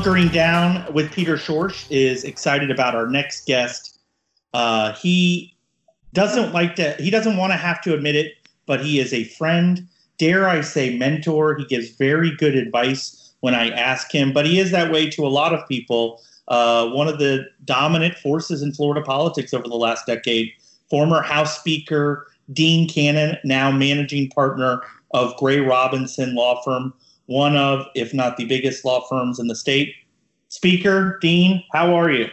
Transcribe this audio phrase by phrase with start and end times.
[0.00, 3.98] Hunkering Down with Peter Schorsch is excited about our next guest.
[4.54, 5.54] Uh, he
[6.14, 8.32] doesn't like to, he doesn't want to have to admit it,
[8.64, 11.54] but he is a friend, dare I say, mentor.
[11.54, 15.26] He gives very good advice when I ask him, but he is that way to
[15.26, 16.22] a lot of people.
[16.48, 20.50] Uh, one of the dominant forces in Florida politics over the last decade,
[20.88, 26.94] former House Speaker Dean Cannon, now managing partner of GrayRobinson Law Firm
[27.30, 29.94] one of, if not the biggest law firms in the state.
[30.50, 32.28] Speaker, Dean, how are you?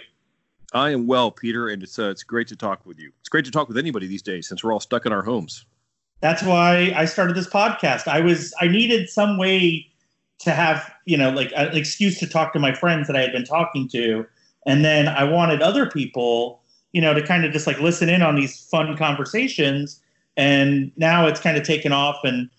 [0.73, 3.11] I am well, Peter, and it's uh, it's great to talk with you.
[3.19, 5.65] It's great to talk with anybody these days since we're all stuck in our homes.
[6.19, 8.07] That's why I started this podcast.
[8.07, 9.87] I was I needed some way
[10.39, 13.31] to have you know like an excuse to talk to my friends that I had
[13.31, 14.25] been talking to,
[14.65, 16.59] and then I wanted other people
[16.93, 20.01] you know to kind of just like listen in on these fun conversations.
[20.35, 22.49] And now it's kind of taken off, and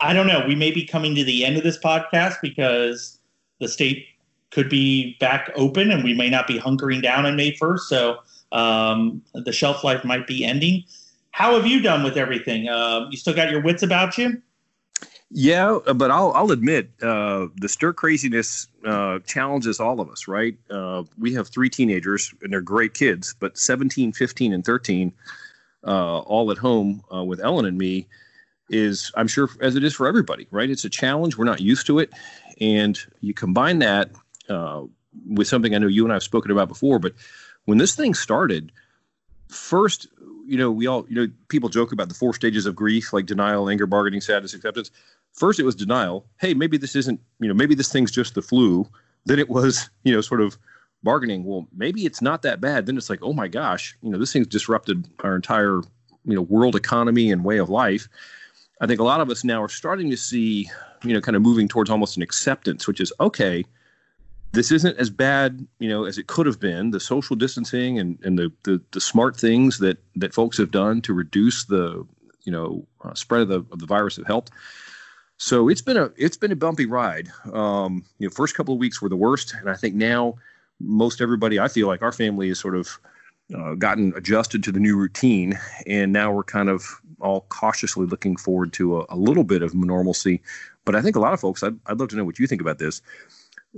[0.00, 0.44] I don't know.
[0.48, 3.20] We may be coming to the end of this podcast because
[3.60, 4.06] the state
[4.50, 7.80] could be back open and we may not be hunkering down on May 1st.
[7.80, 8.18] So
[8.52, 10.84] um, the shelf life might be ending.
[11.30, 12.68] How have you done with everything?
[12.68, 14.40] Uh, you still got your wits about you?
[15.30, 20.56] Yeah, but I'll, I'll admit uh, the stir craziness uh, challenges all of us, right?
[20.70, 25.12] Uh, we have three teenagers and they're great kids, but 17, 15, and 13,
[25.84, 28.06] uh, all at home uh, with Ellen and me
[28.70, 30.70] is I'm sure as it is for everybody, right?
[30.70, 31.36] It's a challenge.
[31.36, 32.12] We're not used to it,
[32.60, 34.10] and you combine that
[34.48, 34.82] uh,
[35.28, 36.98] with something I know you and I have spoken about before.
[36.98, 37.14] But
[37.64, 38.72] when this thing started,
[39.48, 40.06] first,
[40.46, 43.26] you know, we all, you know, people joke about the four stages of grief, like
[43.26, 44.90] denial, anger, bargaining, sadness, acceptance.
[45.32, 46.24] First, it was denial.
[46.40, 48.88] Hey, maybe this isn't, you know, maybe this thing's just the flu.
[49.26, 50.56] Then it was, you know, sort of
[51.02, 51.44] bargaining.
[51.44, 52.86] Well, maybe it's not that bad.
[52.86, 55.80] Then it's like, oh my gosh, you know, this thing's disrupted our entire,
[56.24, 58.08] you know, world economy and way of life.
[58.80, 60.70] I think a lot of us now are starting to see,
[61.02, 63.64] you know, kind of moving towards almost an acceptance, which is okay.
[64.52, 66.90] This isn't as bad, you know, as it could have been.
[66.90, 71.02] The social distancing and, and the, the, the smart things that that folks have done
[71.02, 72.06] to reduce the,
[72.44, 74.50] you know, uh, spread of the of the virus have helped.
[75.38, 77.28] So it's been a it's been a bumpy ride.
[77.52, 80.36] Um, you know, first couple of weeks were the worst, and I think now
[80.80, 82.98] most everybody, I feel like our family is sort of
[83.54, 86.84] uh, gotten adjusted to the new routine, and now we're kind of
[87.20, 90.42] all cautiously looking forward to a, a, little bit of normalcy.
[90.84, 92.60] But I think a lot of folks, I'd, I'd love to know what you think
[92.60, 93.00] about this.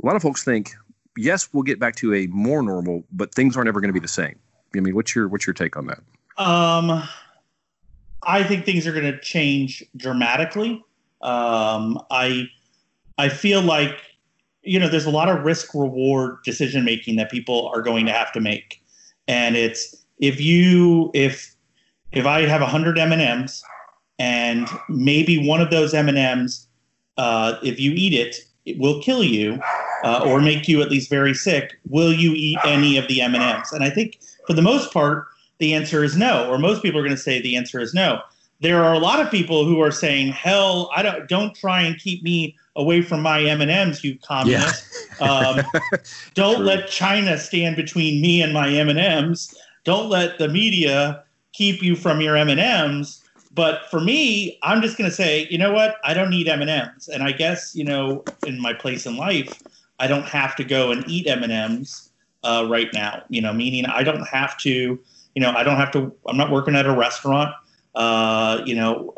[0.03, 0.72] A lot of folks think,
[1.16, 4.00] yes, we'll get back to a more normal, but things aren't ever going to be
[4.00, 4.38] the same.
[4.76, 6.00] I mean, what's your what's your take on that?
[6.36, 7.03] Um,
[8.22, 10.84] I think things are going to change dramatically.
[11.22, 12.48] Um, I
[13.16, 13.98] I feel like
[14.62, 18.12] you know there's a lot of risk reward decision making that people are going to
[18.12, 18.82] have to make
[19.26, 21.54] and it's if you if
[22.12, 23.62] if I have 100 M&Ms
[24.19, 26.66] and maybe one of those M&Ms
[27.16, 29.60] uh, if you eat it it will kill you
[30.04, 33.72] uh, or make you at least very sick will you eat any of the M&Ms
[33.72, 35.26] and I think for the most part
[35.59, 38.20] the answer is no or most people are going to say the answer is no
[38.60, 41.98] there are a lot of people who are saying hell I don't don't try and
[41.98, 44.86] keep me away from my M&Ms you communist
[45.20, 45.26] yeah.
[45.31, 45.62] um,
[46.34, 46.65] don't True.
[46.65, 49.54] let China stand between me and my M&Ms
[49.84, 51.25] don't let the media
[51.59, 53.22] keep you from your M&Ms.
[53.53, 55.97] But for me, I'm just going to say, you know what?
[56.04, 57.09] I don't need M&Ms.
[57.09, 59.60] And I guess, you know, in my place in life,
[59.98, 62.10] I don't have to go and eat M&Ms
[62.44, 64.70] uh, right now, you know, meaning I don't have to,
[65.34, 67.54] you know, I don't have to, I'm not working at a restaurant.
[67.94, 69.12] Uh, you know,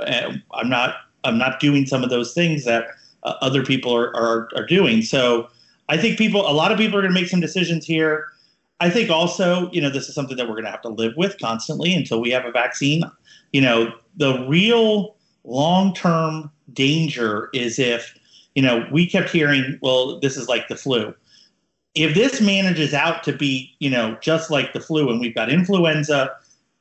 [0.53, 2.87] I'm not, I'm not doing some of those things that
[3.25, 5.03] uh, other people are, are, are doing.
[5.03, 5.49] So
[5.89, 8.29] I think people, a lot of people are going to make some decisions here
[8.81, 11.13] I think also, you know, this is something that we're going to have to live
[11.17, 13.03] with constantly until we have a vaccine.
[13.53, 18.19] You know, the real long term danger is if,
[18.55, 21.15] you know, we kept hearing, well, this is like the flu.
[21.95, 25.51] If this manages out to be, you know, just like the flu, and we've got
[25.51, 26.31] influenza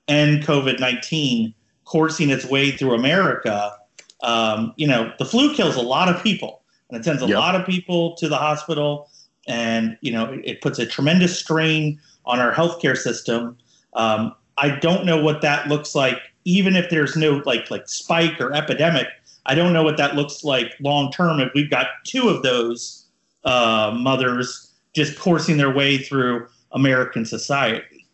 [0.07, 1.53] and COVID 19
[1.85, 3.75] coursing its way through America,
[4.21, 7.37] um, you know, the flu kills a lot of people and it sends a yep.
[7.37, 9.09] lot of people to the hospital
[9.47, 13.57] and you know it, it puts a tremendous strain on our healthcare system.
[13.93, 18.39] Um, I don't know what that looks like, even if there's no like like spike
[18.39, 19.07] or epidemic.
[19.45, 23.05] I don't know what that looks like long term if we've got two of those
[23.43, 28.05] uh, mothers just coursing their way through American society.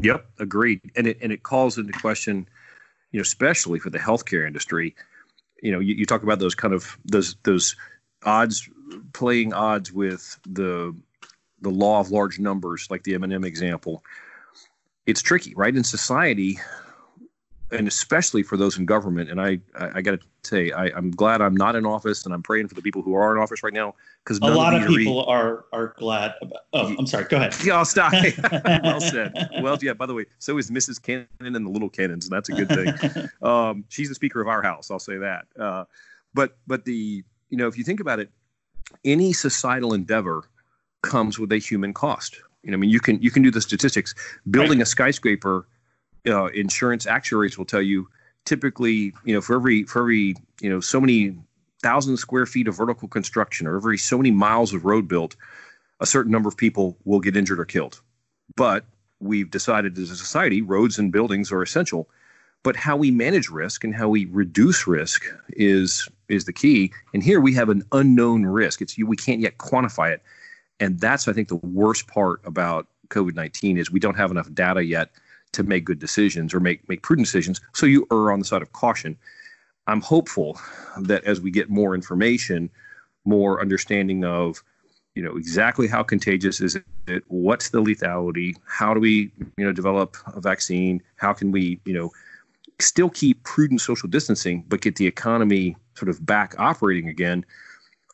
[0.00, 0.80] Yep, agreed.
[0.96, 2.48] And it and it calls into question,
[3.12, 4.94] you know, especially for the healthcare industry.
[5.62, 7.76] You know, you, you talk about those kind of those those
[8.24, 8.68] odds
[9.12, 10.94] playing odds with the
[11.60, 14.02] the law of large numbers, like the M&M example.
[15.06, 15.74] It's tricky, right?
[15.74, 16.58] In society,
[17.72, 19.30] and especially for those in government.
[19.30, 22.34] And I, I, I got to say, I, am glad I'm not in office, and
[22.34, 23.94] I'm praying for the people who are in office right now
[24.24, 26.34] because a lot of, of people re- are are glad.
[26.42, 27.24] About, oh, I'm sorry.
[27.24, 27.54] Go ahead.
[27.64, 28.12] Yeah, I'll stop.
[28.64, 29.32] well said.
[29.60, 29.94] Well, yeah.
[29.94, 31.00] By the way, so is Mrs.
[31.00, 33.28] Cannon and the little Cannons, and that's a good thing.
[33.48, 34.90] um, she's the speaker of our house.
[34.90, 35.46] I'll say that.
[35.58, 35.84] Uh,
[36.34, 38.30] but but the you know if you think about it,
[39.04, 40.44] any societal endeavor
[41.02, 42.40] comes with a human cost.
[42.62, 44.14] You know, I mean, you can you can do the statistics.
[44.50, 44.86] Building right.
[44.86, 45.66] a skyscraper
[46.26, 48.08] uh, insurance actuaries will tell you
[48.44, 51.36] typically, you know, for every for every you know so many
[51.82, 55.36] thousand square feet of vertical construction or every so many miles of road built,
[56.00, 58.00] a certain number of people will get injured or killed.
[58.56, 58.84] But
[59.20, 62.08] we've decided as a society, roads and buildings are essential.
[62.62, 66.92] But how we manage risk and how we reduce risk is is the key.
[67.14, 68.82] And here we have an unknown risk.
[68.82, 70.22] It's we can't yet quantify it,
[70.78, 74.52] and that's I think the worst part about COVID nineteen is we don't have enough
[74.52, 75.10] data yet
[75.52, 77.60] to make good decisions or make make prudent decisions.
[77.74, 79.16] So you err on the side of caution.
[79.86, 80.60] I'm hopeful
[81.00, 82.70] that as we get more information,
[83.24, 84.62] more understanding of
[85.14, 89.72] you know exactly how contagious is it what's the lethality how do we you know
[89.72, 92.10] develop a vaccine how can we you know
[92.78, 97.44] still keep prudent social distancing but get the economy sort of back operating again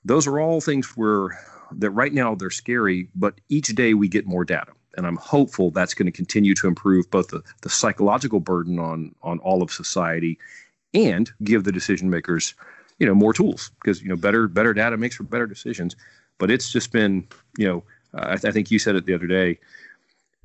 [0.05, 1.39] those are all things where
[1.73, 5.71] that right now they're scary but each day we get more data and I'm hopeful
[5.71, 9.71] that's going to continue to improve both the, the psychological burden on on all of
[9.71, 10.39] society
[10.95, 12.55] and give the decision makers
[12.99, 15.97] you know more tools because you know better better data makes for better decisions.
[16.39, 17.27] But it's just been
[17.57, 17.85] you know
[18.15, 19.59] I, th- I think you said it the other day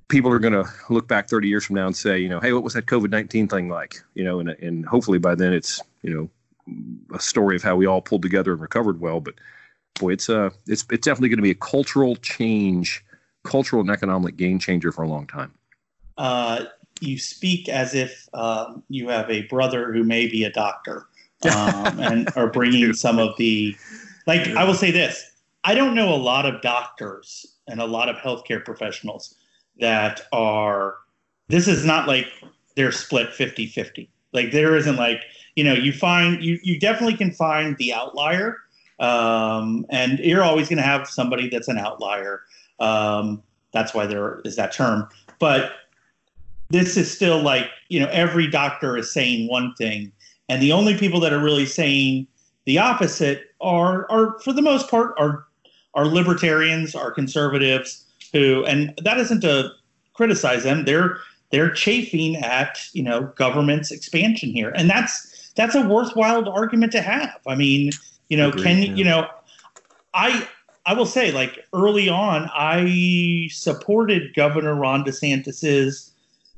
[0.08, 2.54] people are going to look back 30 years from now and say you know hey
[2.54, 3.96] what was that covid-19 thing like?
[4.14, 6.30] You know and, and hopefully by then it's you know
[7.14, 9.20] a story of how we all pulled together and recovered well.
[9.20, 9.36] But
[10.00, 13.04] boy it's uh it's it's definitely going to be a cultural change
[13.44, 15.54] cultural and economic game changer for a long time.
[16.18, 16.66] Uh,
[17.00, 21.08] you speak as if um, you have a brother who may be a doctor
[21.46, 23.76] um, and are bringing some of the,
[24.28, 25.32] like, I will say this
[25.64, 29.36] I don't know a lot of doctors and a lot of healthcare professionals
[29.80, 30.96] that are,
[31.48, 32.28] this is not like
[32.76, 34.10] they're split 50 50.
[34.34, 35.22] Like, there isn't like,
[35.56, 38.58] you know, you find, you, you definitely can find the outlier.
[39.00, 42.44] Um, and you're always going to have somebody that's an outlier.
[42.82, 43.42] Um,
[43.72, 45.08] that's why there is that term.
[45.40, 45.72] But
[46.70, 50.12] this is still like, you know, every doctor is saying one thing.
[50.50, 52.28] And the only people that are really saying
[52.66, 55.46] the opposite are, are for the most part, are,
[55.94, 59.70] are libertarians, are conservatives who, and that isn't to
[60.14, 60.86] criticize them.
[60.86, 61.18] They're,
[61.52, 64.72] they're chafing at, you know, government's expansion here.
[64.76, 67.40] And that's, that's a worthwhile argument to have.
[67.48, 67.92] I mean,
[68.30, 68.94] you know, Agreed, can, yeah.
[68.96, 69.28] you know,
[70.14, 70.48] I,
[70.86, 76.12] I will say, like early on, I supported Governor Ron DeSantis's.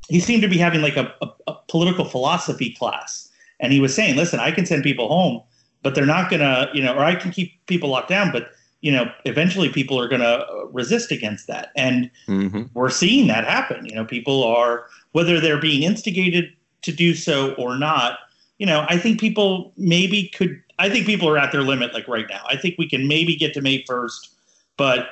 [0.10, 3.30] He seemed to be having like a, a, a political philosophy class,
[3.60, 5.42] and he was saying, "Listen, I can send people home,
[5.82, 8.92] but they're not gonna, you know, or I can keep people locked down, but you
[8.92, 12.64] know, eventually people are gonna resist against that." And mm-hmm.
[12.74, 13.86] we're seeing that happen.
[13.86, 16.54] You know, people are whether they're being instigated
[16.84, 18.20] to do so or not.
[18.64, 22.08] You know, I think people maybe could I think people are at their limit like
[22.08, 22.46] right now.
[22.48, 24.30] I think we can maybe get to May 1st,
[24.78, 25.10] but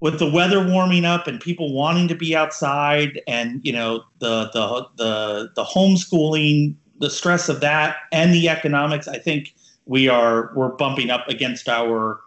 [0.00, 4.48] with the weather warming up and people wanting to be outside and you know the
[4.54, 10.50] the the the homeschooling, the stress of that and the economics, I think we are
[10.54, 12.18] we're bumping up against our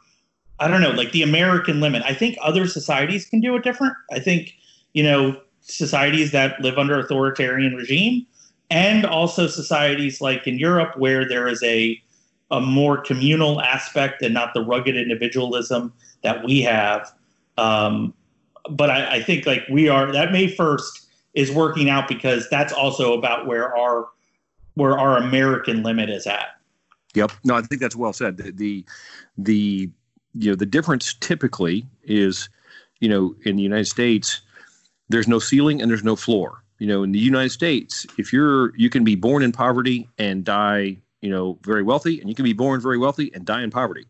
[0.59, 2.03] I don't know, like the American limit.
[2.05, 3.95] I think other societies can do it different.
[4.11, 4.53] I think,
[4.93, 8.27] you know, societies that live under authoritarian regime
[8.71, 12.01] and also societies like in Europe where there is a
[12.49, 17.09] a more communal aspect and not the rugged individualism that we have.
[17.57, 18.13] Um,
[18.69, 22.73] but I, I, think like we are that May first is working out because that's
[22.73, 24.09] also about where our
[24.75, 26.57] where our American limit is at.
[27.13, 27.31] Yep.
[27.43, 28.37] No, I think that's well said.
[28.37, 28.85] The, the
[29.37, 29.89] the
[30.33, 32.49] you know the difference typically is
[32.99, 34.41] you know in the United States
[35.09, 36.60] there's no ceiling and there's no floor.
[36.81, 40.43] You know, in the United States, if you're you can be born in poverty and
[40.43, 43.71] die you know, very wealthy, and you can be born very wealthy and die in
[43.71, 44.05] poverty.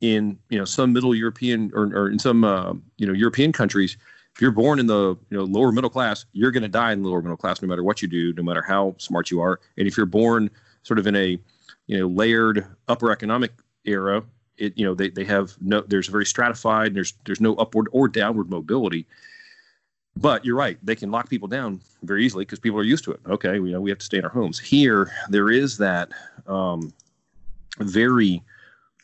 [0.00, 3.96] In you know some middle European or, or in some uh, you know European countries,
[4.34, 7.02] if you're born in the you know lower middle class, you're going to die in
[7.02, 9.58] the lower middle class no matter what you do, no matter how smart you are.
[9.76, 10.50] And if you're born
[10.82, 11.38] sort of in a
[11.88, 13.52] you know layered upper economic
[13.84, 14.22] era,
[14.56, 16.94] it you know they, they have no there's very stratified.
[16.94, 19.04] There's there's no upward or downward mobility.
[20.20, 23.12] But you're right; they can lock people down very easily because people are used to
[23.12, 23.20] it.
[23.28, 24.58] Okay, you know we have to stay in our homes.
[24.58, 26.10] Here, there is that
[26.48, 26.92] um,
[27.78, 28.42] very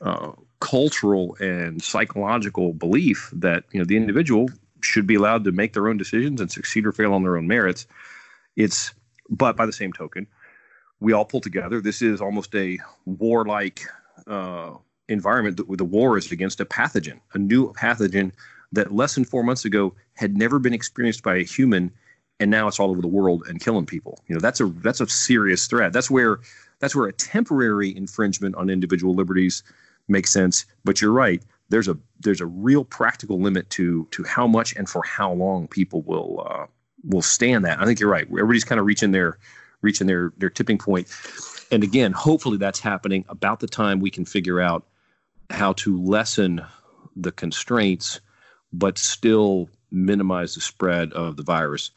[0.00, 4.48] uh, cultural and psychological belief that you know the individual
[4.80, 7.46] should be allowed to make their own decisions and succeed or fail on their own
[7.46, 7.86] merits.
[8.56, 8.92] It's
[9.30, 10.26] but by the same token,
[10.98, 11.80] we all pull together.
[11.80, 13.82] This is almost a warlike
[14.26, 14.72] uh,
[15.08, 15.58] environment.
[15.58, 18.32] The, the war is against a pathogen, a new pathogen
[18.74, 21.90] that less than four months ago had never been experienced by a human,
[22.40, 24.22] and now it's all over the world and killing people.
[24.28, 25.92] You know, that's a that's a serious threat.
[25.92, 26.40] That's where
[26.80, 29.62] that's where a temporary infringement on individual liberties
[30.08, 30.66] makes sense.
[30.84, 31.42] But you're right.
[31.68, 35.68] There's a there's a real practical limit to to how much and for how long
[35.68, 36.66] people will uh,
[37.04, 37.80] will stand that.
[37.80, 38.26] I think you're right.
[38.26, 39.38] Everybody's kind of reaching their
[39.82, 41.08] reaching their their tipping point.
[41.70, 44.86] And again, hopefully that's happening about the time we can figure out
[45.50, 46.64] how to lessen
[47.16, 48.20] the constraints,
[48.78, 51.90] but still minimize the spread of the virus.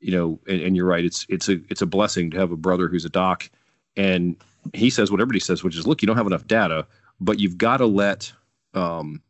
[0.00, 1.04] You know, and, and you're right.
[1.04, 3.48] It's it's a it's a blessing to have a brother who's a doc,
[3.96, 4.36] and
[4.74, 6.86] he says what everybody says, which is, look, you don't have enough data,
[7.20, 8.32] but you've got to let
[8.74, 9.22] um,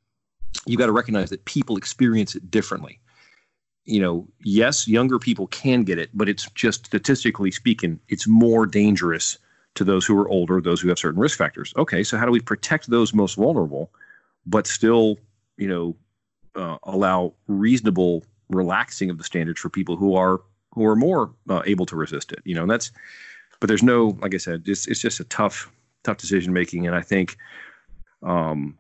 [0.67, 3.01] you've got to recognize that people experience it differently
[3.87, 8.67] you know, yes, younger people can get it, but it's just statistically speaking, it's more
[8.67, 9.39] dangerous
[9.77, 11.73] to those who are older, those who have certain risk factors.
[11.77, 13.91] Okay, so how do we protect those most vulnerable,
[14.45, 15.17] but still,
[15.57, 15.97] you know,
[16.57, 20.41] uh, allow reasonable relaxing of the standards for people who are
[20.73, 22.41] who are more uh, able to resist it?
[22.45, 22.91] You know, and that's.
[23.59, 25.71] But there's no, like I said, it's it's just a tough
[26.05, 27.39] tough decision making, and I think
[28.23, 28.77] um,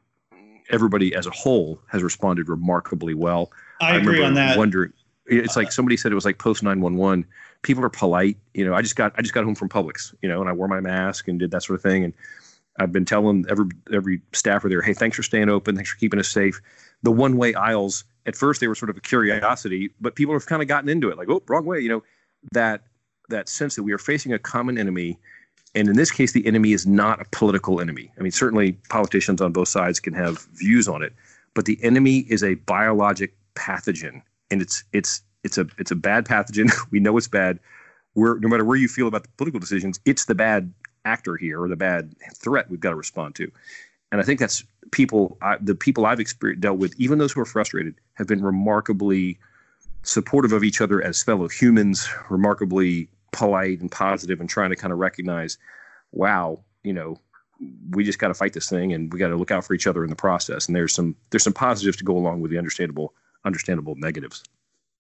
[0.71, 3.51] everybody as a whole has responded remarkably well.
[3.81, 4.59] I, I agree on that.
[4.59, 4.93] Wondering,
[5.27, 7.25] it's like somebody said it was like post nine one one.
[7.63, 8.37] People are polite.
[8.55, 10.15] You know, I just got I just got home from Publix.
[10.23, 12.05] You know, and I wore my mask and did that sort of thing.
[12.05, 12.13] And
[12.79, 15.75] I've been telling every every staffer there, hey, thanks for staying open.
[15.75, 16.61] Thanks for keeping us safe.
[17.03, 20.47] The one way aisles at first they were sort of a curiosity, but people have
[20.47, 21.17] kind of gotten into it.
[21.17, 21.81] Like, oh, wrong way.
[21.81, 22.03] You know,
[22.53, 22.83] that
[23.29, 25.19] that sense that we are facing a common enemy.
[25.75, 28.11] And in this case, the enemy is not a political enemy.
[28.19, 31.13] I mean, certainly politicians on both sides can have views on it,
[31.55, 36.25] but the enemy is a biologic pathogen, and it's it's it's a it's a bad
[36.25, 36.71] pathogen.
[36.91, 37.59] we know it's bad.
[38.15, 40.73] We're no matter where you feel about the political decisions, it's the bad
[41.05, 43.51] actor here or the bad threat we've got to respond to.
[44.11, 45.39] And I think that's people.
[45.43, 49.39] I, the people I've experienced dealt with, even those who are frustrated, have been remarkably
[50.03, 54.93] supportive of each other as fellow humans, remarkably polite and positive, and trying to kind
[54.93, 55.59] of recognize,
[56.13, 57.19] wow, you know,
[57.91, 59.87] we just got to fight this thing, and we got to look out for each
[59.87, 60.67] other in the process.
[60.67, 63.15] And there's some there's some positives to go along with the understandable
[63.45, 64.43] understandable negatives.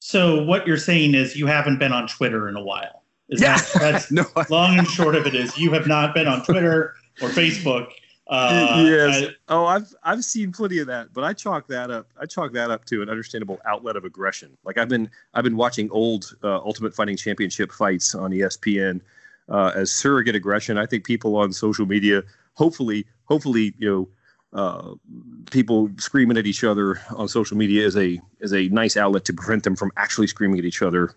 [0.00, 3.02] So what you're saying is you haven't been on Twitter in a while.
[3.28, 3.56] Is yeah.
[3.56, 6.94] that that's no, long and short of it is you have not been on Twitter
[7.20, 7.88] or Facebook.
[8.28, 9.22] Uh, yes.
[9.22, 12.08] I, oh, I've I've seen plenty of that, but I chalk that up.
[12.20, 14.56] I chalk that up to an understandable outlet of aggression.
[14.64, 19.00] Like I've been I've been watching old uh, Ultimate Fighting Championship fights on ESPN
[19.48, 20.76] uh, as surrogate aggression.
[20.76, 24.08] I think people on social media, hopefully, hopefully, you know,
[24.52, 24.94] uh,
[25.50, 29.32] people screaming at each other on social media is a is a nice outlet to
[29.32, 31.14] prevent them from actually screaming at each other.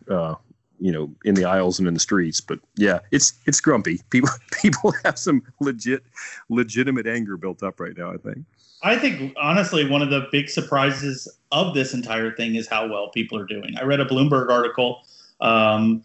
[0.80, 2.42] You know, in the aisles and in the streets.
[2.42, 4.02] But yeah, it's it's grumpy.
[4.10, 4.30] People
[4.62, 6.04] people have some legit
[6.50, 8.12] legitimate anger built up right now.
[8.12, 8.46] I think.
[8.82, 13.10] I think honestly, one of the big surprises of this entire thing is how well
[13.10, 13.76] people are doing.
[13.78, 15.02] I read a Bloomberg article.
[15.42, 16.04] Um,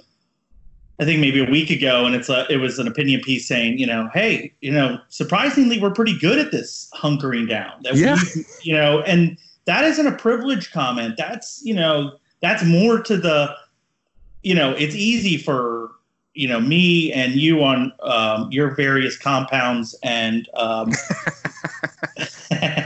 [1.00, 3.78] I think maybe a week ago, and it's a it was an opinion piece saying,
[3.78, 7.72] you know, hey, you know, surprisingly, we're pretty good at this hunkering down.
[7.82, 8.16] That yeah.
[8.34, 11.16] We, you know, and that isn't a privilege comment.
[11.16, 13.54] That's you know, that's more to the,
[14.44, 15.90] you know, it's easy for
[16.34, 20.90] you know me and you on um, your various compounds and um,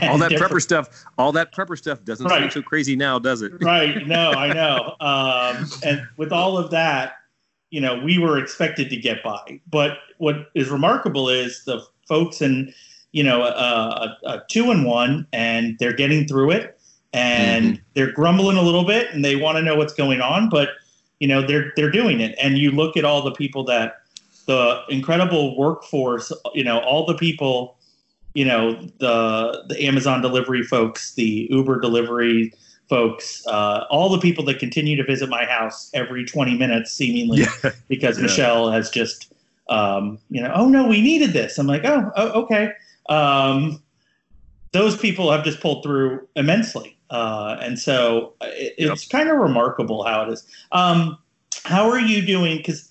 [0.03, 2.43] all that prepper stuff all that prepper stuff doesn't right.
[2.43, 6.71] seem so crazy now does it right no i know um, and with all of
[6.71, 7.15] that
[7.71, 9.61] you know, we were expected to get by.
[9.69, 12.73] But what is remarkable is the folks in,
[13.13, 16.79] you know, a, a, a two and one, and they're getting through it,
[17.13, 17.83] and mm-hmm.
[17.95, 20.71] they're grumbling a little bit, and they want to know what's going on, but
[21.21, 22.35] you know, they're they're doing it.
[22.41, 24.03] And you look at all the people that
[24.47, 27.77] the incredible workforce, you know, all the people,
[28.35, 32.53] you know, the the Amazon delivery folks, the Uber delivery
[32.89, 37.41] folks, uh, all the people that continue to visit my house every 20 minutes, seemingly,
[37.41, 37.71] yeah.
[37.89, 38.23] because yeah.
[38.23, 39.33] Michelle has just,
[39.69, 41.59] um, you know, oh no, we needed this.
[41.59, 42.73] I'm like, oh, oh okay.
[43.09, 43.83] Um,
[44.73, 46.98] those people have just pulled through immensely.
[47.11, 49.11] Uh, and so uh, it, it's yep.
[49.11, 50.47] kind of remarkable how it is.
[50.73, 51.19] Um,
[51.65, 52.59] how are you doing?
[52.59, 52.89] Because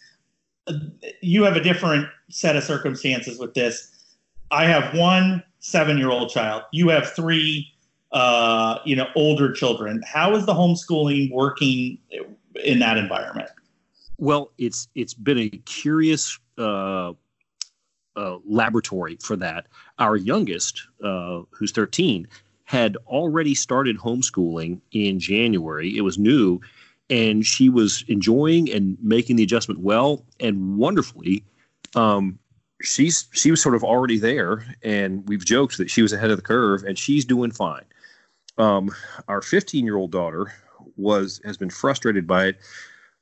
[0.67, 0.73] uh,
[1.21, 3.93] you have a different set of circumstances with this.
[4.51, 6.63] I have one seven year old child.
[6.71, 7.73] You have three
[8.11, 10.01] uh, you know, older children.
[10.05, 11.97] How is the homeschooling working
[12.63, 13.49] in that environment?
[14.17, 17.13] Well, it's it's been a curious uh,
[18.15, 19.67] uh, laboratory for that.
[19.99, 22.27] Our youngest, uh, who's 13,
[22.67, 25.95] had already started homeschooling in January.
[25.95, 26.59] It was new,
[27.09, 31.45] and she was enjoying and making the adjustment well and wonderfully.
[31.95, 32.37] um,
[32.83, 36.37] she's she was sort of already there, and we've joked that she was ahead of
[36.37, 37.85] the curve, and she's doing fine.
[38.57, 38.91] Um,
[39.29, 40.53] our 15 year old daughter
[40.97, 42.57] was has been frustrated by it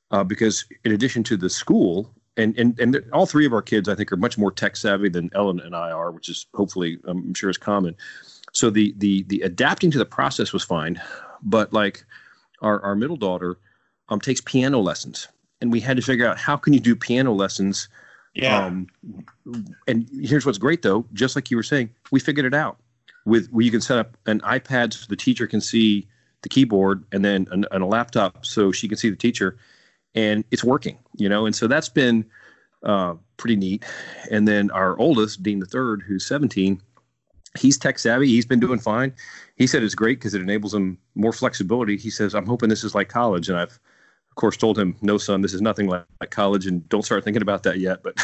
[0.09, 3.87] uh, because in addition to the school and and and all three of our kids
[3.89, 6.97] I think are much more tech savvy than Ellen and I are, which is hopefully
[7.05, 7.95] I'm sure is common.
[8.55, 10.99] So the the the adapting to the process was fine,
[11.43, 12.05] but like
[12.61, 13.57] our our middle daughter
[14.07, 15.27] um, takes piano lessons,
[15.59, 17.89] and we had to figure out how can you do piano lessons.
[18.33, 18.65] Yeah.
[18.65, 18.87] Um,
[19.87, 22.77] and here's what's great though, just like you were saying, we figured it out
[23.25, 26.07] with where you can set up an iPad so the teacher can see
[26.41, 29.57] the keyboard and then an, an, a laptop so she can see the teacher
[30.13, 32.23] and it's working you know and so that's been
[32.83, 33.83] uh, pretty neat
[34.29, 36.79] and then our oldest dean the third who's 17
[37.57, 38.27] he's tech savvy.
[38.27, 39.13] He's been doing fine.
[39.55, 41.97] He said it's great because it enables him more flexibility.
[41.97, 43.49] He says i'm hoping this is like college.
[43.49, 43.79] And i've
[44.29, 47.23] of course told him no son this is nothing like, like college and don't start
[47.23, 48.03] thinking about that yet.
[48.03, 48.19] But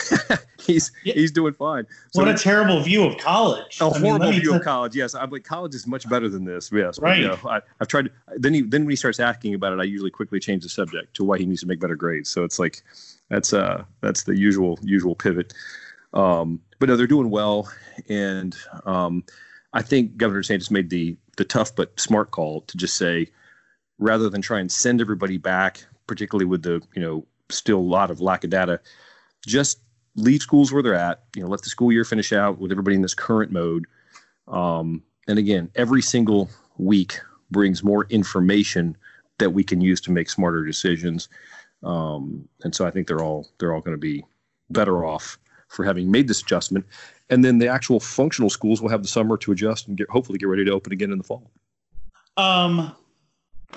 [0.60, 1.14] he's yeah.
[1.14, 1.88] he's doing fine.
[2.12, 3.80] So what a terrible view of college.
[3.80, 5.16] A I horrible mean, view of college yes.
[5.16, 7.00] I'm like college is much better than this yes.
[7.00, 9.54] Right but, you know, I, have tried to, then he then when he starts asking
[9.54, 11.96] about it i usually quickly change the subject to why he needs to make better
[11.96, 12.30] grades.
[12.30, 12.84] So it's like
[13.30, 15.54] that's uh that's the usual usual pivot
[16.14, 17.72] um but no they're doing well
[18.10, 19.24] and um
[19.74, 23.28] i think governor DeSantis made the the tough but smart call to just say
[23.98, 28.12] rather than try and send everybody back particularly with the you know still a lot
[28.12, 28.80] of lack of data,
[29.46, 29.80] just
[30.16, 31.24] leave schools where they're at.
[31.36, 33.86] You know, let the school year finish out with everybody in this current mode.
[34.48, 37.20] Um, and again, every single week
[37.52, 38.98] brings more information
[39.40, 41.30] that we can use to make smarter decisions.
[41.84, 44.24] Um, and so I think they're all they're all going to be
[44.70, 45.38] better off
[45.72, 46.86] for having made this adjustment.
[47.30, 50.38] And then the actual functional schools will have the summer to adjust and get hopefully
[50.38, 51.50] get ready to open again in the fall.
[52.38, 52.96] Um,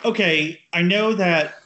[0.05, 1.57] okay, I know that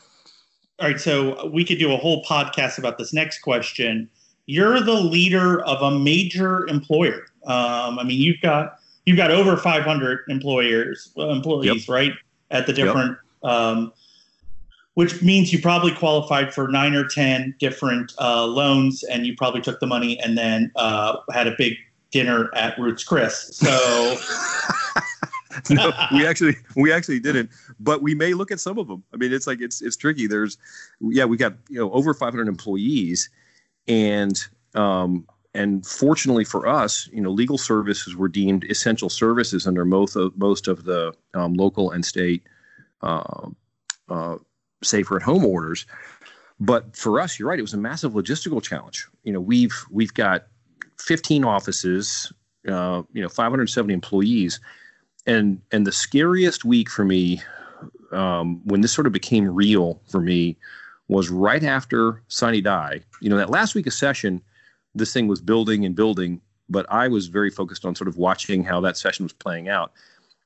[0.79, 4.09] all right, so we could do a whole podcast about this next question.
[4.47, 7.27] You're the leader of a major employer.
[7.47, 11.89] Um, I mean, you've got you've got over 500 employers employees, yep.
[11.89, 12.13] right?
[12.51, 13.53] At the different, yep.
[13.53, 13.93] um,
[14.99, 19.61] which means you probably qualified for nine or ten different uh, loans, and you probably
[19.61, 21.75] took the money and then uh, had a big
[22.11, 23.57] dinner at Ruth's Chris.
[23.57, 24.17] So.
[25.71, 29.05] no, we actually we actually didn't, but we may look at some of them.
[29.15, 30.27] I mean, it's like it's it's tricky.
[30.27, 30.59] There's,
[31.01, 33.31] yeah, we got you know over 500 employees,
[33.87, 34.37] and
[34.75, 40.17] um, and fortunately for us, you know, legal services were deemed essential services under most
[40.17, 42.43] of most of the um, local and state
[43.03, 43.49] uh,
[44.09, 44.39] uh,
[44.83, 45.87] safer at home orders.
[46.61, 47.59] But for us, you're right.
[47.59, 49.07] It was a massive logistical challenge.
[49.25, 50.47] You know, we've we've got
[50.99, 52.33] 15 offices,
[52.69, 54.61] uh, you know, 570 employees
[55.29, 57.41] and and the scariest week for me
[58.11, 60.57] um, when this sort of became real for me
[61.07, 63.01] was right after Sine Die.
[63.21, 64.43] You know, that last week of session,
[64.95, 68.65] this thing was building and building, but I was very focused on sort of watching
[68.65, 69.93] how that session was playing out.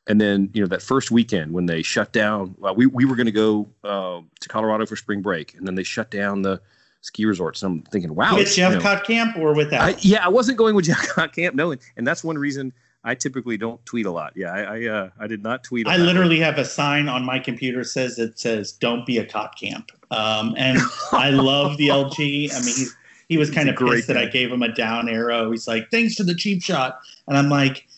[0.09, 3.15] And then, you know, that first weekend when they shut down, well, we, we were
[3.15, 6.61] going to go uh, to Colorado for spring break, and then they shut down the
[7.03, 7.63] ski resorts.
[7.63, 8.35] And I'm thinking, wow.
[8.35, 9.81] With Jeff you know, Camp or without?
[9.81, 11.71] I, yeah, I wasn't going with Jeff Kottkamp, no.
[11.71, 12.73] And, and that's one reason
[13.05, 14.33] I typically don't tweet a lot.
[14.37, 15.89] Yeah, I I, uh, I did not tweet.
[15.89, 19.91] I literally have a sign on my computer says it says "Don't be a Kottkamp,"
[20.11, 20.79] um, and
[21.11, 22.53] I love the LG.
[22.53, 22.97] I mean, he's,
[23.29, 25.51] he was kind of pissed that I gave him a down arrow.
[25.51, 27.89] He's like, "Thanks for the cheap shot," and I'm like,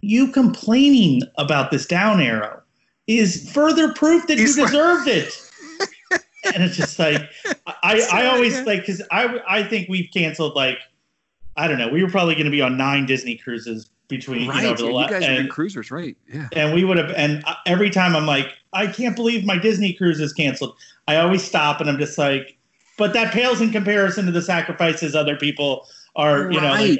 [0.00, 2.62] "You complaining about this down arrow
[3.06, 5.50] is further proof that he's you deserved like- it."
[6.54, 7.22] and it's just like
[7.66, 10.78] I, I always like because I I think we've canceled like
[11.56, 14.62] I don't know we were probably going to be on nine Disney cruises between right.
[14.62, 16.14] you know the yeah, you guys and, cruisers, right?
[16.30, 16.48] Yeah.
[16.52, 20.20] And we would have, and every time I'm like, I can't believe my Disney cruise
[20.20, 20.76] is canceled.
[21.08, 22.58] I always stop and I'm just like,
[22.98, 26.98] but that pales in comparison to the sacrifices other people are, you know, like,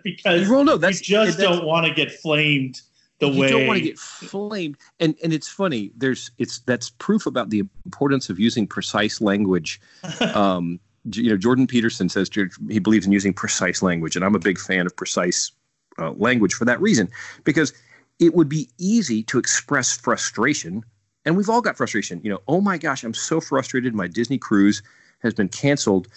[0.04, 2.80] because well, no, that's, you just that's, don't want to get flamed
[3.20, 4.76] the you way you don't want to get flamed.
[4.98, 5.92] And and it's funny.
[5.96, 9.80] There's it's that's proof about the importance of using precise language.
[10.34, 10.80] um,
[11.12, 12.30] you know, Jordan Peterson says
[12.68, 15.52] he believes in using precise language, and I'm a big fan of precise
[15.98, 17.08] uh, language for that reason,
[17.44, 17.72] because
[18.18, 20.84] it would be easy to express frustration.
[21.24, 22.20] And we've all got frustration.
[22.22, 23.94] You know, oh my gosh, I'm so frustrated.
[23.94, 24.82] My Disney cruise
[25.22, 26.08] has been canceled.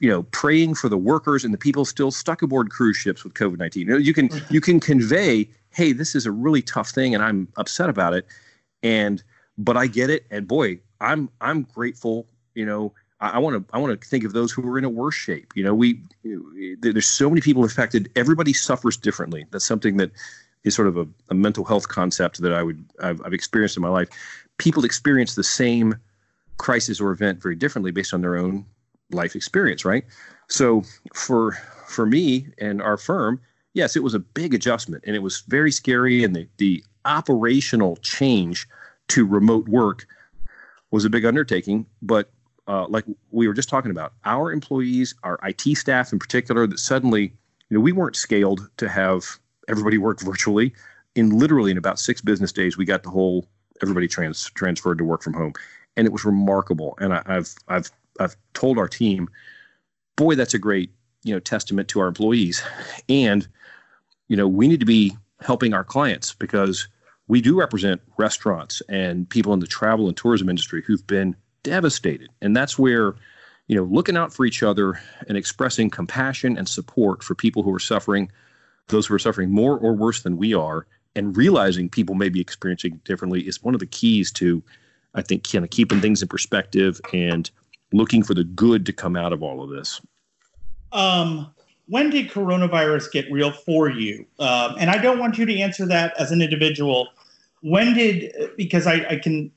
[0.00, 3.34] You know, praying for the workers and the people still stuck aboard cruise ships with
[3.34, 3.86] COVID nineteen.
[3.86, 7.22] You know, you can you can convey, hey, this is a really tough thing, and
[7.22, 8.26] I'm upset about it.
[8.82, 9.22] And
[9.56, 12.26] but I get it, and boy, I'm I'm grateful.
[12.54, 14.90] You know, I want to I want to think of those who are in a
[14.90, 15.52] worse shape.
[15.54, 16.00] You know, we
[16.80, 18.10] there's so many people affected.
[18.14, 19.46] Everybody suffers differently.
[19.50, 20.10] That's something that
[20.64, 23.82] is sort of a, a mental health concept that I would I've, I've, experienced in
[23.82, 24.08] my life.
[24.58, 25.96] People experience the same
[26.58, 28.66] crisis or event very differently based on their own
[29.10, 30.04] life experience, right?
[30.48, 30.82] So
[31.14, 31.52] for
[31.86, 33.40] for me and our firm,
[33.74, 36.24] yes, it was a big adjustment and it was very scary.
[36.24, 38.66] And the, the operational change
[39.08, 40.06] to remote work
[40.90, 41.86] was a big undertaking.
[42.02, 42.30] But
[42.66, 46.78] uh, like we were just talking about, our employees, our IT staff in particular, that
[46.78, 47.32] suddenly,
[47.68, 49.38] you know, we weren't scaled to have
[49.68, 50.72] everybody work virtually.
[51.14, 53.46] In literally in about six business days, we got the whole
[53.82, 55.54] everybody trans transferred to work from home,
[55.96, 56.94] and it was remarkable.
[57.00, 57.90] And I, I've I've
[58.20, 59.28] I've told our team,
[60.16, 60.90] boy, that's a great
[61.22, 62.62] you know testament to our employees,
[63.08, 63.46] and
[64.28, 66.88] you know we need to be helping our clients because
[67.28, 72.30] we do represent restaurants and people in the travel and tourism industry who've been devastated,
[72.40, 73.14] and that's where
[73.66, 77.74] you know looking out for each other and expressing compassion and support for people who
[77.74, 78.30] are suffering,
[78.88, 82.40] those who are suffering more or worse than we are, and realizing people may be
[82.40, 84.62] experiencing differently is one of the keys to,
[85.14, 87.50] I think, kind of keeping things in perspective and
[87.92, 90.00] looking for the good to come out of all of this.
[90.92, 91.52] Um,
[91.88, 94.26] when did coronavirus get real for you?
[94.38, 97.08] Um, and I don't want you to answer that as an individual.
[97.62, 99.50] When did, because I, I can,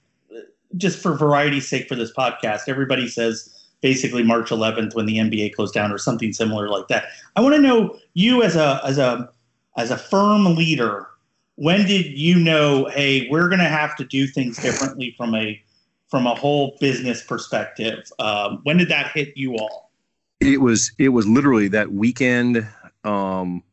[0.78, 5.56] just for variety's sake for this podcast, everybody says basically March 11th when the NBA
[5.56, 7.06] closed down or something similar like that.
[7.36, 9.30] I want to know you as a as a
[9.78, 11.08] as a firm leader.
[11.56, 12.86] When did you know?
[12.86, 15.62] Hey, we're going to have to do things differently from a
[16.10, 18.12] from a whole business perspective.
[18.20, 19.92] Um, when did that hit you all?
[20.40, 22.68] It was it was literally that weekend
[23.04, 23.64] um,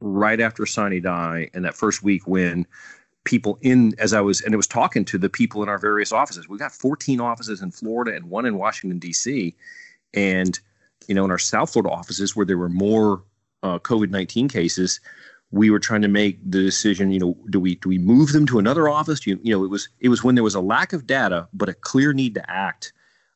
[0.00, 2.66] right after Sine Die and that first week when
[3.24, 6.12] people in as I was and it was talking to the people in our various
[6.12, 6.48] offices.
[6.48, 9.54] We got 14 offices in Florida and one in Washington D.C.
[10.14, 10.58] And
[11.06, 13.22] you know in our South Florida offices where there were more
[13.62, 15.00] uh, COVID 19 cases,
[15.50, 18.46] we were trying to make the decision you know do we do we move them
[18.46, 19.26] to another office?
[19.26, 21.68] You, you know it was it was when there was a lack of data but
[21.68, 22.92] a clear need to act.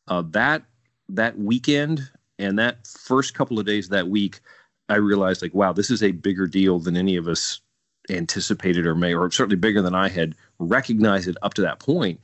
[0.09, 0.65] Uh, that
[1.09, 4.41] that weekend and that first couple of days of that week
[4.89, 7.61] i realized like wow this is a bigger deal than any of us
[8.09, 12.21] anticipated or may or certainly bigger than i had recognized it up to that point.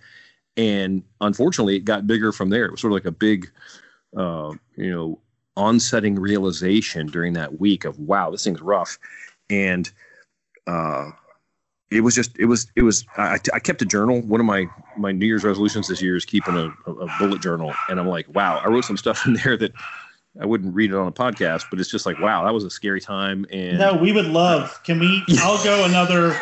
[0.57, 2.67] And unfortunately it got bigger from there.
[2.67, 3.51] It was sort of like a big
[4.17, 5.19] uh, you know
[5.57, 8.99] onsetting realization during that week of wow this thing's rough
[9.51, 9.91] and
[10.67, 11.11] uh,
[11.91, 14.21] it was just it was it was I, I kept a journal.
[14.23, 17.73] One of my my New Year's resolutions this year is keeping a, a bullet journal,
[17.89, 19.73] and I'm like, wow, I wrote some stuff in there that
[20.41, 22.71] I wouldn't read it on a podcast, but it's just like, wow, that was a
[22.71, 23.47] scary time.
[23.51, 24.81] And no, we would love.
[24.85, 25.23] Can we?
[25.39, 26.39] I'll go another.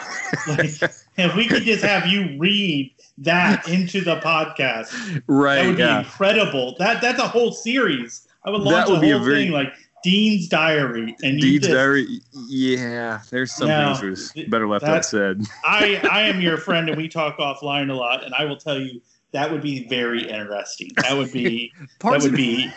[0.48, 0.70] Like,
[1.16, 5.56] if we could just have you read that into the podcast, right?
[5.56, 6.00] That would yeah.
[6.00, 6.74] be incredible.
[6.78, 8.26] That that's a whole series.
[8.44, 9.72] I would launch That would a be a whole very- thing like
[10.04, 12.20] Dean's Diary, and Dean's diary.
[12.46, 15.40] Yeah, there's some No, things was better left that- unsaid.
[15.64, 18.78] I I am your friend, and we talk offline a lot, and I will tell
[18.78, 19.00] you
[19.32, 20.90] that would be very interesting.
[20.98, 22.70] That would be that would be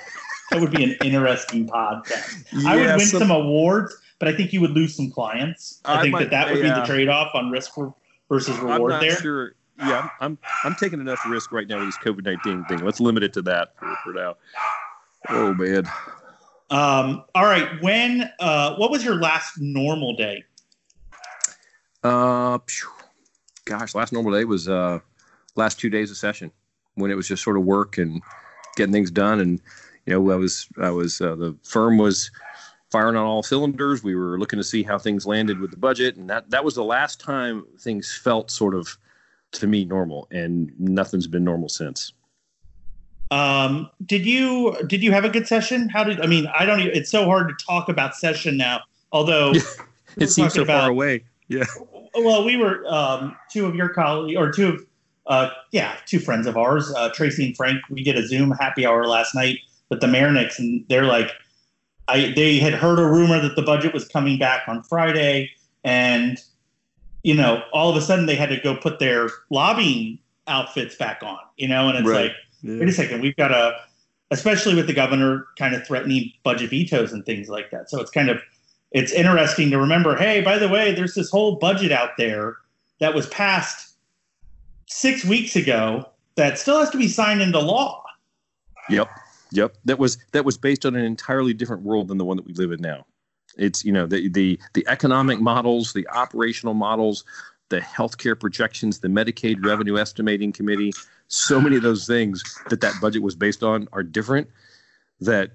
[0.51, 2.45] that would be an interesting podcast.
[2.65, 5.81] I would win some- some awards, but I think you would lose some clients.
[5.85, 7.71] I, I think might- that that would be the trade off on risk
[8.29, 9.17] versus I'm reward not there.
[9.17, 9.53] sure.
[9.79, 12.79] Yeah, I'm I'm taking enough risk right now with this COVID nineteen thing.
[12.83, 14.35] Let's limit it to that for, for now.
[15.29, 15.83] Oh man.
[16.69, 20.43] Um, all right, when uh, what was your last normal day?
[22.03, 22.59] Uh,
[23.65, 24.99] gosh, last normal day was uh,
[25.55, 26.51] last two days of session
[26.95, 28.21] when it was just sort of work and
[28.75, 29.39] getting things done.
[29.39, 29.61] And
[30.05, 32.31] you know, I was I was uh, the firm was
[32.91, 34.03] firing on all cylinders.
[34.03, 36.75] We were looking to see how things landed with the budget, and that that was
[36.75, 38.97] the last time things felt sort of
[39.53, 40.27] to me normal.
[40.31, 42.11] And nothing's been normal since.
[43.31, 45.89] Um, did you did you have a good session?
[45.89, 46.47] How did I mean?
[46.57, 46.79] I don't.
[46.79, 48.81] Even, it's so hard to talk about session now.
[49.11, 49.53] Although
[50.17, 51.23] It seems so talking far about- away.
[51.49, 51.63] Yeah.
[52.15, 54.85] Well, we were um, two of your colleagues, or two of,
[55.27, 57.79] uh, yeah, two friends of ours, uh, Tracy and Frank.
[57.89, 59.59] We did a Zoom happy hour last night
[59.89, 61.31] with the Mayernicks, and they're like,
[62.07, 65.51] I they had heard a rumor that the budget was coming back on Friday,
[65.83, 66.37] and
[67.23, 71.21] you know, all of a sudden they had to go put their lobbying outfits back
[71.23, 72.23] on, you know, and it's Right.
[72.25, 72.31] like,
[72.67, 73.75] wait a second, we've got a,
[74.31, 77.89] especially with the governor kind of threatening budget vetoes and things like that.
[77.89, 78.41] So it's kind of,
[78.91, 80.15] it's interesting to remember.
[80.15, 82.57] Hey, by the way, there's this whole budget out there
[82.99, 83.95] that was passed
[84.87, 88.03] six weeks ago that still has to be signed into law.
[88.89, 89.09] Yep.
[89.51, 89.77] Yep.
[89.85, 92.53] That was that was based on an entirely different world than the one that we
[92.53, 93.05] live in now.
[93.57, 97.23] It's you know the the the economic models, the operational models,
[97.69, 100.93] the healthcare projections, the Medicaid revenue estimating committee,
[101.27, 104.49] so many of those things that that budget was based on are different.
[105.19, 105.51] That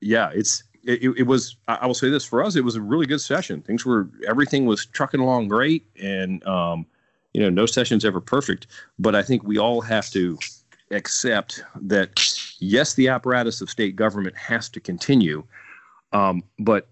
[0.00, 3.06] yeah, it's it, it was I will say this for us it was a really
[3.06, 3.62] good session.
[3.62, 6.86] Things were everything was trucking along great and um
[7.32, 8.66] you know no session's ever perfect,
[8.98, 10.38] but I think we all have to
[10.92, 12.10] accept that
[12.60, 15.42] yes, the apparatus of state government has to continue,
[16.12, 16.88] Um, but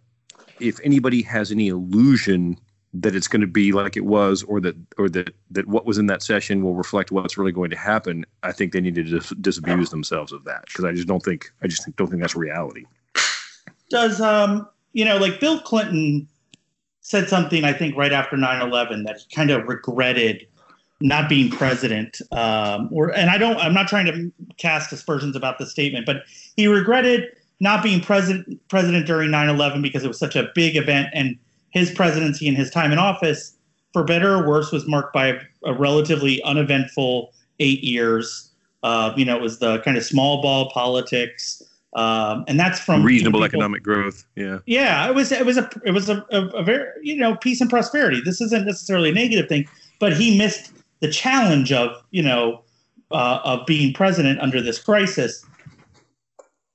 [0.61, 2.59] if anybody has any illusion
[2.95, 5.99] that it's going to be like it was, or that or that that what was
[5.99, 9.03] in that session will reflect what's really going to happen, I think they need to
[9.03, 12.37] dis- disabuse themselves of that because I just don't think I just don't think that's
[12.37, 12.85] reality.
[13.91, 16.29] Does um you know like Bill Clinton
[17.01, 20.47] said something I think right after 9/11 that he kind of regretted
[21.01, 25.59] not being president um, or and I don't I'm not trying to cast aspersions about
[25.59, 26.23] the statement but
[26.57, 27.25] he regretted
[27.61, 31.37] not being president president during 9/11 because it was such a big event and
[31.75, 33.55] his presidency and his time in office
[33.93, 38.51] for better or worse was marked by a, relatively uneventful 8 years
[38.83, 41.63] uh, you know it was the kind of small ball politics
[41.95, 44.25] um, and that's from reasonable people, economic growth.
[44.35, 45.09] Yeah, yeah.
[45.09, 47.71] It was it was a it was a, a, a, very you know peace and
[47.71, 48.21] prosperity.
[48.25, 49.69] This isn't necessarily a negative thing,
[50.01, 52.63] but he missed the challenge of you know
[53.13, 55.47] uh, of being president under this crisis.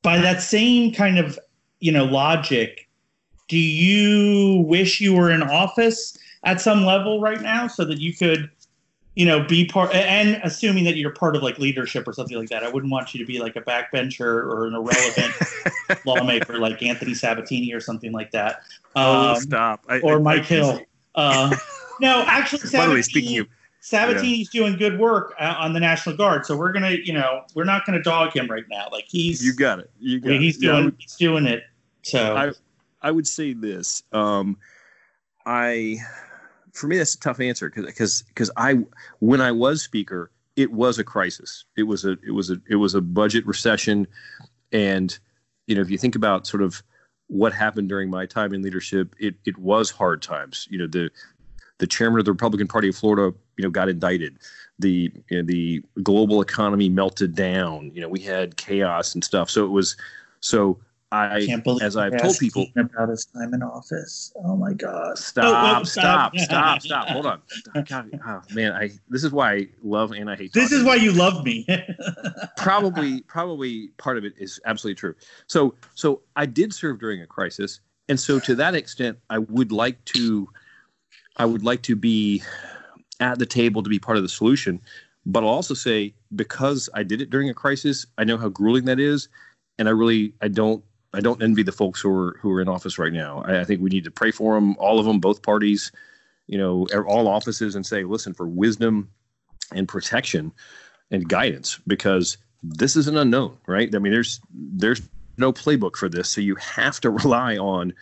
[0.03, 1.37] By that same kind of
[1.81, 2.87] you know logic,
[3.49, 8.15] do you wish you were in office at some level right now so that you
[8.15, 8.49] could
[9.19, 12.47] you know, be part and assuming that you're part of like leadership or something like
[12.47, 12.63] that.
[12.63, 15.33] I wouldn't want you to be like a backbencher or an irrelevant
[16.05, 18.61] lawmaker like Anthony Sabatini or something like that.
[18.95, 19.83] Oh, um, oh, stop!
[19.89, 20.81] I, or I, Mike I, Hill.
[21.15, 21.53] Uh,
[21.99, 23.47] no, actually, Sabatini, by the way, speaking of
[23.81, 24.61] Sabatini's yeah.
[24.61, 27.85] doing good work uh, on the National Guard, so we're gonna, you know, we're not
[27.85, 28.87] gonna dog him right now.
[28.89, 29.91] Like he's you got it.
[29.99, 30.61] You got he's it.
[30.61, 31.63] doing yeah, he's doing it.
[32.03, 32.51] So I
[33.01, 34.03] I would say this.
[34.11, 34.57] Um,
[35.45, 35.97] I
[36.73, 38.79] for me that's a tough answer because because I
[39.19, 41.65] when I was speaker it was a crisis.
[41.77, 44.07] It was a it was a it was a budget recession.
[44.71, 45.17] And
[45.67, 46.83] you know if you think about sort of
[47.27, 50.67] what happened during my time in leadership it it was hard times.
[50.69, 51.09] You know the
[51.77, 54.37] the chairman of the Republican Party of Florida you know got indicted.
[54.79, 57.91] The you know, the global economy melted down.
[57.93, 59.49] You know we had chaos and stuff.
[59.49, 59.95] So it was
[60.41, 60.79] so
[61.11, 64.31] I, can't believe as I've told people about his time in office.
[64.43, 65.17] Oh my god!
[65.17, 65.45] Stop!
[65.45, 66.37] Oh, oh, stop!
[66.37, 66.81] Stop!
[66.81, 67.07] Stop!
[67.07, 67.41] Hold on.
[67.85, 70.53] God, oh, man, I this is why I love and I hate.
[70.53, 71.65] This is why you love me.
[72.57, 75.15] probably, probably part of it is absolutely true.
[75.47, 79.71] So, so I did serve during a crisis, and so to that extent, I would
[79.71, 80.47] like to,
[81.37, 82.43] I would like to be
[83.19, 84.79] at the table to be part of the solution.
[85.25, 88.85] But I'll also say because I did it during a crisis, I know how grueling
[88.85, 89.27] that is,
[89.79, 92.69] and I really I don't I don't envy the folks who are who are in
[92.69, 93.43] office right now.
[93.45, 95.91] I, I, think we need to pray for them, all of them, both parties,
[96.47, 99.09] you know, all offices, and say, listen, for wisdom
[99.73, 100.51] and protection
[101.09, 103.93] and guidance, because this is an unknown, right?
[103.93, 105.01] I mean, there's there's
[105.37, 107.93] no playbook for this, so you have to rely on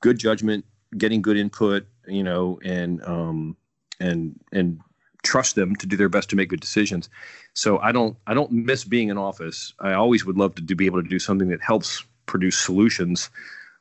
[0.00, 0.64] good judgment,
[0.96, 3.56] getting good input, you know, and um,
[3.98, 4.80] and and
[5.24, 7.08] trust them to do their best to make good decisions.
[7.54, 9.72] So I don't I don't miss being in office.
[9.80, 13.30] I always would love to do, be able to do something that helps produce solutions.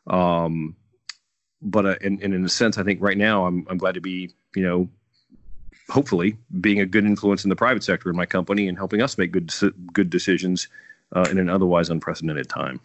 [0.07, 0.75] Um,
[1.61, 4.01] but uh, in, in, in a sense, I think right now I'm, I'm glad to
[4.01, 4.89] be, you know,
[5.89, 9.17] hopefully being a good influence in the private sector in my company and helping us
[9.17, 9.51] make good
[9.93, 10.67] good decisions
[11.15, 12.79] uh, in an otherwise unprecedented time.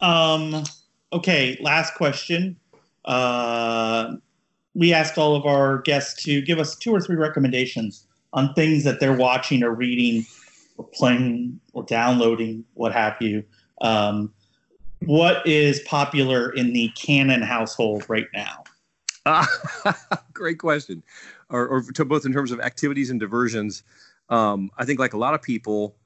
[0.00, 0.64] Um,
[1.12, 2.56] okay, last question.
[3.04, 4.14] Uh,
[4.74, 8.84] we asked all of our guests to give us two or three recommendations on things
[8.84, 10.24] that they're watching or reading
[10.76, 13.42] or playing or downloading, what have you,
[13.80, 14.32] um,
[15.00, 18.64] what is popular in the Cannon household right now?
[19.26, 19.46] Uh,
[20.32, 21.02] great question.
[21.48, 23.82] Or, or, to both in terms of activities and diversions.
[24.28, 25.96] Um, I think, like a lot of people,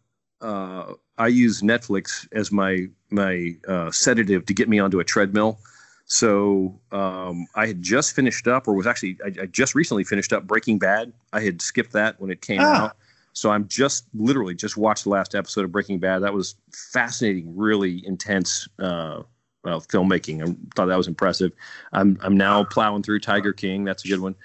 [0.40, 5.58] uh, I use Netflix as my my uh, sedative to get me onto a treadmill.
[6.06, 10.32] So um, I had just finished up, or was actually I, I, just recently finished
[10.32, 11.12] up Breaking Bad.
[11.32, 12.86] I had skipped that when it came ah.
[12.86, 12.96] out.
[13.34, 16.20] So I'm just literally just watched the last episode of Breaking Bad.
[16.20, 19.22] That was fascinating, really intense uh,
[19.64, 20.42] well, filmmaking.
[20.42, 21.52] I thought that was impressive.
[21.92, 23.84] I'm I'm now plowing through Tiger King.
[23.84, 24.36] That's a good one.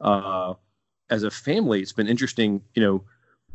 [0.00, 0.54] Uh,
[1.10, 2.62] as a family, it's been interesting.
[2.74, 3.04] You know,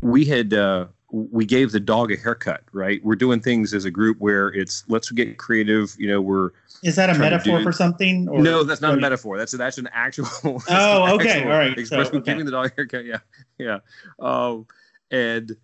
[0.01, 2.63] we had uh, we gave the dog a haircut.
[2.71, 5.95] Right, we're doing things as a group where it's let's get creative.
[5.97, 6.51] You know, we're
[6.83, 8.27] is that a metaphor for something?
[8.29, 9.37] Or no, that's not a metaphor.
[9.37, 10.27] That's that's an actual.
[10.69, 11.77] oh, an okay, actual all right.
[11.77, 12.31] Expression so, okay.
[12.31, 13.05] giving the dog a haircut.
[13.05, 13.19] Yeah,
[13.57, 13.79] yeah,
[14.19, 14.67] um,
[15.11, 15.55] and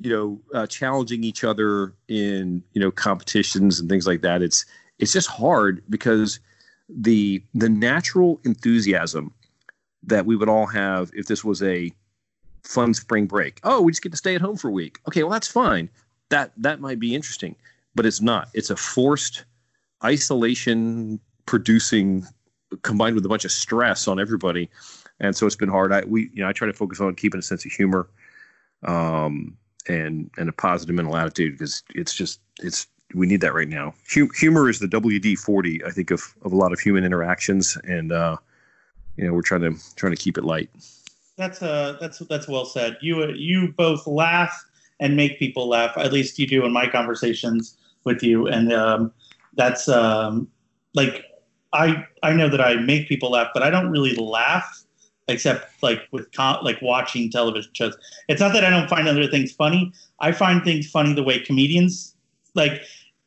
[0.00, 4.42] you know, uh, challenging each other in you know competitions and things like that.
[4.42, 4.64] It's
[4.98, 6.40] it's just hard because
[6.88, 9.32] the the natural enthusiasm
[10.02, 11.92] that we would all have if this was a
[12.64, 13.60] fun spring break.
[13.64, 14.98] Oh, we just get to stay at home for a week.
[15.08, 15.88] Okay, well that's fine.
[16.28, 17.56] That that might be interesting,
[17.94, 18.48] but it's not.
[18.54, 19.44] It's a forced
[20.04, 22.26] isolation producing
[22.82, 24.70] combined with a bunch of stress on everybody.
[25.18, 25.92] And so it's been hard.
[25.92, 28.08] I we you know I try to focus on keeping a sense of humor
[28.86, 29.56] um,
[29.88, 33.92] and and a positive mental attitude because it's just it's we need that right now.
[34.08, 38.12] Humor is the WD forty, I think, of of a lot of human interactions, and
[38.12, 38.36] uh,
[39.16, 40.70] you know, we're trying to trying to keep it light.
[41.40, 42.98] That's uh, that's that's well said.
[43.00, 44.62] You you both laugh
[45.00, 45.96] and make people laugh.
[45.96, 49.12] At least you do in my conversations with you, and um,
[49.56, 50.48] that's um,
[50.94, 51.24] like
[51.72, 54.84] I I know that I make people laugh, but I don't really laugh
[55.28, 57.96] except like with com- like watching television shows.
[58.28, 59.92] It's not that I don't find other things funny.
[60.18, 62.14] I find things funny the way comedians
[62.54, 62.82] like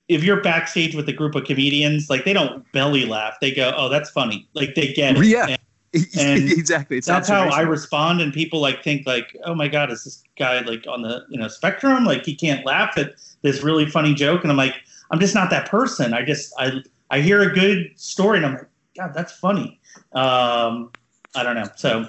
[0.08, 3.36] if you're backstage with a group of comedians, like they don't belly laugh.
[3.42, 5.26] They go, "Oh, that's funny." Like they get it.
[5.26, 5.48] Yeah.
[5.48, 5.58] And,
[5.94, 6.98] and exactly.
[6.98, 10.24] It's that's how I respond, and people like think like, "Oh my god, is this
[10.38, 12.06] guy like on the you know spectrum?
[12.06, 14.76] Like he can't laugh at this really funny joke?" And I'm like,
[15.12, 16.14] I'm just not that person.
[16.14, 19.80] I just I I hear a good story, and I'm like, God, that's funny.
[20.14, 20.92] Um,
[21.36, 21.70] I don't know.
[21.76, 22.08] So,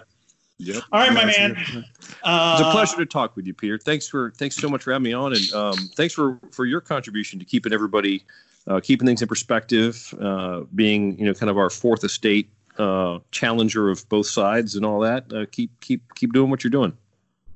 [0.58, 0.82] yep.
[0.92, 1.84] all right, my man.
[2.22, 3.78] Uh, it's a pleasure to talk with you, Peter.
[3.78, 6.80] Thanks for thanks so much for having me on, and um, thanks for for your
[6.80, 8.24] contribution to keeping everybody
[8.66, 13.18] uh, keeping things in perspective, uh, being you know kind of our fourth estate uh,
[13.30, 15.32] challenger of both sides and all that.
[15.32, 16.96] Uh, keep keep keep doing what you're doing.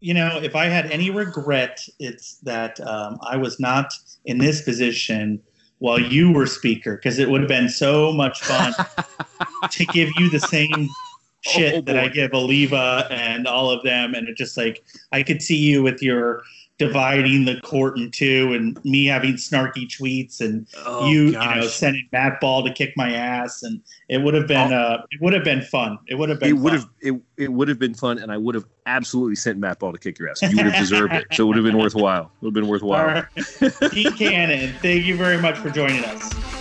[0.01, 3.93] You know, if I had any regret, it's that um, I was not
[4.25, 5.41] in this position
[5.79, 8.75] while you were speaker because it would have been so much fun
[9.71, 10.89] to give you the same
[11.41, 15.23] shit oh, that I give Oliva and all of them, and it just like I
[15.23, 16.43] could see you with your
[16.79, 21.57] dividing the court in two, and me having snarky tweets, and oh, you gosh.
[21.57, 24.77] you know sending Matt Ball to kick my ass, and it would have been oh.
[24.77, 25.99] uh it would have been fun.
[26.07, 26.51] It would have been.
[26.51, 29.59] It would have it, it would have been fun, and I would have absolutely sent
[29.59, 30.41] Matt Ball to kick your ass.
[30.43, 32.31] You would have deserved it, so it would have been worthwhile.
[32.41, 33.25] It would have been worthwhile.
[33.91, 36.58] Pete Cannon, thank you very much for joining us.